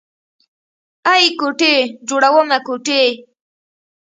ای 1.13 1.23
کوټې 1.39 1.75
جوړومه 2.07 2.57
کوټې. 2.67 3.03